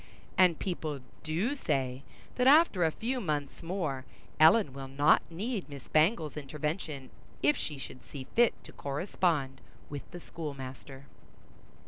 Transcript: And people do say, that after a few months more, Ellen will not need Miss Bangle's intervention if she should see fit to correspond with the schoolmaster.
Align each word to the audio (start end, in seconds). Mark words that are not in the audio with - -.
And 0.35 0.57
people 0.57 1.01
do 1.21 1.53
say, 1.53 2.01
that 2.33 2.47
after 2.47 2.83
a 2.83 2.89
few 2.91 3.21
months 3.21 3.61
more, 3.61 4.03
Ellen 4.39 4.73
will 4.73 4.87
not 4.87 5.21
need 5.29 5.69
Miss 5.69 5.87
Bangle's 5.89 6.37
intervention 6.37 7.11
if 7.43 7.55
she 7.55 7.77
should 7.77 8.03
see 8.03 8.23
fit 8.35 8.55
to 8.63 8.71
correspond 8.71 9.61
with 9.91 10.09
the 10.09 10.19
schoolmaster. 10.19 11.05